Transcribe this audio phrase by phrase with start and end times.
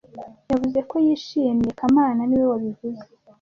[0.49, 3.03] Yavuze ko yishimye kamana niwe wabivuze